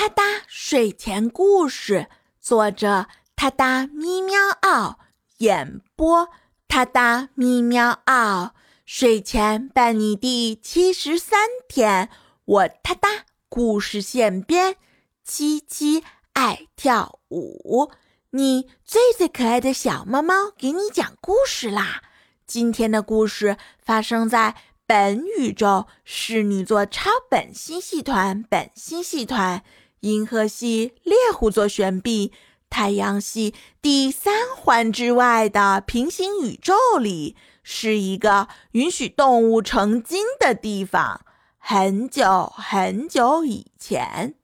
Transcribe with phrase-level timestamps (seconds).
[0.00, 2.06] 哒哒睡前故事，
[2.40, 4.98] 作者：哒哒咪喵嗷，
[5.40, 6.30] 演播：
[6.66, 8.54] 哒哒咪喵嗷。
[8.86, 12.08] 睡前伴你第七十三天，
[12.46, 14.76] 我哒哒故事现编，
[15.22, 17.90] 七七爱跳舞，
[18.30, 22.02] 你最最可爱的小猫猫给你讲故事啦。
[22.46, 24.56] 今天的故事发生在。
[24.86, 29.62] 本宇宙侍女座超本星系团、本星系团、
[30.00, 32.32] 银河系猎户座旋臂、
[32.68, 41.20] 太阳系第三环之外的平行宇宙里，是一个允许动物成精的地方。
[41.58, 44.34] 很久很久以前，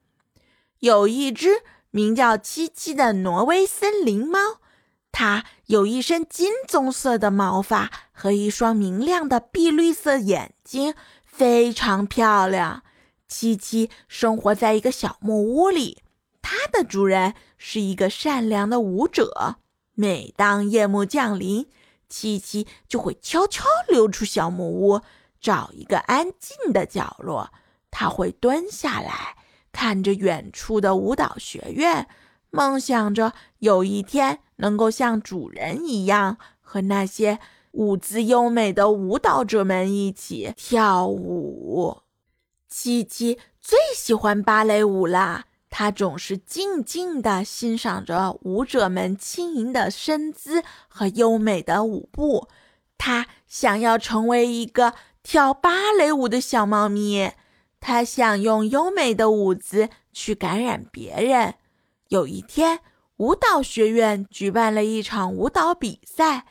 [0.79, 4.59] 有一只名叫七七的挪威森林猫。
[5.11, 10.93] 它有一身金棕色的毛发和一双明亮的碧绿色眼睛，
[11.25, 12.83] 非常漂亮。
[13.27, 16.01] 七七生活在一个小木屋里，
[16.41, 19.57] 它的主人是一个善良的舞者。
[19.93, 21.67] 每当夜幕降临，
[22.07, 25.01] 七七就会悄悄溜出小木屋，
[25.41, 27.51] 找一个安静的角落。
[27.89, 29.35] 他会蹲下来，
[29.71, 32.07] 看着远处的舞蹈学院。
[32.49, 37.39] 梦想着有一天能够像主人一样，和那些
[37.71, 42.03] 舞姿优美的舞蹈者们一起跳舞。
[42.69, 52.47] 七七最喜欢芭蕾舞啦，她总是静静地欣赏着舞者们轻盈的身姿和优美的舞步。
[52.97, 57.31] 她想要成为一个跳芭蕾舞的小猫咪，
[57.79, 61.55] 她想用优美的舞姿去感染别人。
[62.09, 62.79] 有一天，
[63.17, 66.45] 舞蹈学院举办了一场舞蹈比赛。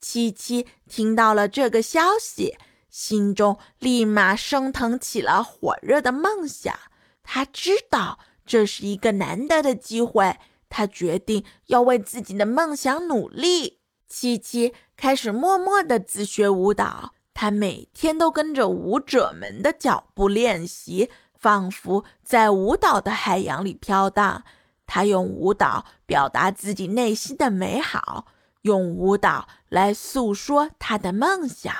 [0.00, 2.56] 七七听到了这个消息，
[2.92, 6.78] 心中立马升腾起了火热的梦想。
[7.24, 13.80] 他知道这是一个难得的机会，他决定要为自己的梦想努力。
[14.06, 24.44] 七七开始默默地自学舞蹈，他每天都跟着舞者们的脚步练习，仿佛在舞蹈的海洋里飘荡。
[24.86, 28.26] 他用舞蹈表达自己内心的美好，
[28.62, 31.74] 用舞蹈来诉说他的梦想。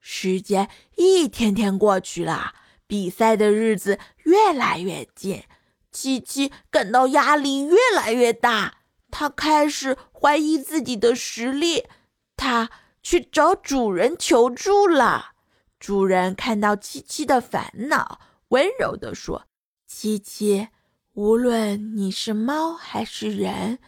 [0.00, 2.54] 时间一天天过去了，
[2.86, 5.44] 比赛的日子越来越近，
[5.92, 8.78] 七七感到压力越来越大。
[9.10, 11.84] 他开始怀疑自己的实力，
[12.36, 12.70] 他
[13.02, 15.32] 去找主人求助了。
[15.78, 19.46] 主人看到七七的烦恼，温柔地说
[19.86, 20.68] ：“七七。”
[21.14, 23.80] 无论你是猫还是人，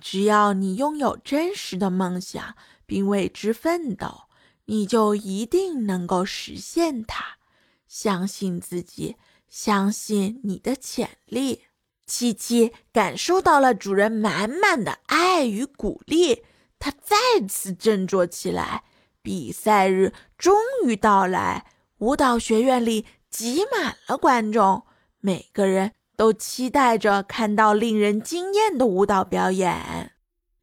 [0.00, 2.54] 只要你拥有真实的梦想
[2.86, 4.27] 并为之奋斗，
[4.68, 7.38] 你就一定能够实现它。
[7.86, 9.16] 相信自己，
[9.48, 11.62] 相信你的潜力。
[12.06, 16.44] 七七感受到了主人满满的爱与鼓励，
[16.78, 18.84] 他再次振作起来。
[19.20, 20.54] 比赛日终
[20.86, 21.66] 于到来，
[21.98, 24.84] 舞蹈学院里挤满了观众，
[25.20, 25.92] 每个人。
[26.18, 30.14] 都期待着看到令人惊艳的舞蹈表演。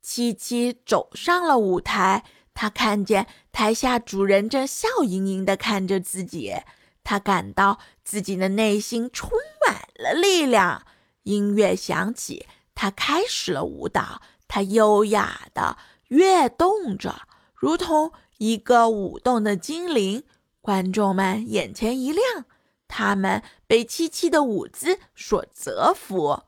[0.01, 6.55] 七七走上了舞台，他看见台下主人正笑盈盈地看着自己，
[7.03, 9.29] 他感到自己的内心充
[9.63, 10.83] 满了力量。
[11.23, 14.21] 音乐响起，他开始了舞蹈。
[14.47, 15.77] 他优雅地
[16.07, 20.23] 跃动着，如同一个舞动的精灵。
[20.61, 22.45] 观众们眼前一亮。
[22.87, 26.43] 他们被七七的舞姿所折服。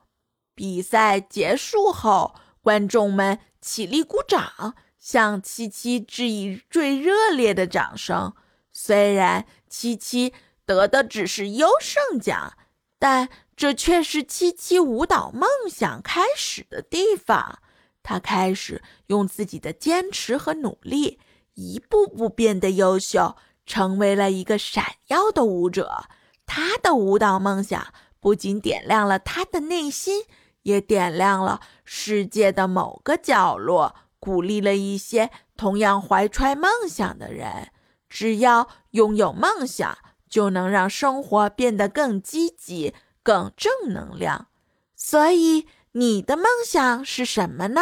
[0.54, 8.34] 比赛结束后，观众们起立鼓掌，向七七致以最热烈的掌声。
[8.72, 10.34] 虽然七七
[10.66, 12.58] 得的只是优胜奖，
[13.00, 17.60] 但这却是七七舞蹈梦想开始的地方。
[18.04, 21.20] 他开始用自己的坚持和努力，
[21.56, 26.06] 一步步变得优秀，成为了一个闪耀的舞者。
[26.46, 30.24] 他的舞蹈梦想不仅点亮了他的内心，
[30.62, 37.70] 也点亮了世界的某个角落，鼓励了一些同样怀揣梦想的人。
[38.10, 39.98] 只要拥有梦想，
[40.30, 44.48] 就能让生活变得更积极、更正能量。
[44.96, 47.82] 所以，你的梦想是什么呢？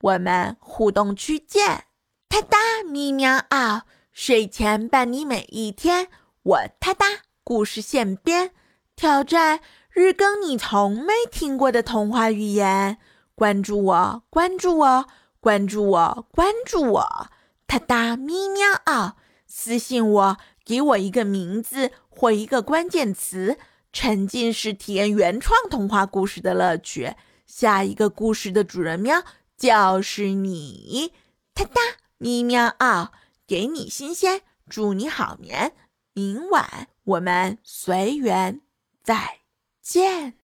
[0.00, 1.84] 我们互动区见！
[2.28, 6.08] 哒哒咪喵啊，睡前伴你每一天，
[6.42, 7.06] 我哒哒。
[7.44, 8.52] 故事现编，
[8.96, 12.98] 挑战日更你从没听过的童话语言。
[13.34, 15.06] 关注我，关注我，
[15.40, 17.30] 关注我，关注我！
[17.66, 19.16] 哒哒咪喵啊！
[19.46, 23.58] 私信我，给我一个名字或一个关键词，
[23.90, 27.14] 沉浸式体验原创童话故事的乐趣。
[27.46, 29.22] 下一个故事的主人喵
[29.56, 31.12] 就是你，
[31.54, 31.80] 哒哒
[32.18, 33.10] 咪喵嗷，
[33.46, 35.72] 给你新鲜，祝你好眠。
[36.12, 38.60] 明晚我们随缘
[39.02, 39.40] 再
[39.80, 40.34] 见。